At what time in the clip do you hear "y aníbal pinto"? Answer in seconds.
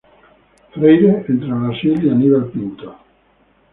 2.03-2.95